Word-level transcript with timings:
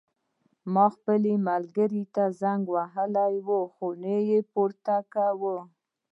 ما 0.73 0.85
خپل 0.95 1.21
ملګري 1.49 2.03
ته 2.15 2.23
زنګ 2.41 2.63
ووهلو 2.69 3.59
خو 3.73 3.87
نه 4.03 4.15
یې 4.29 4.39
پورته 4.53 4.95
کوی 5.13 5.57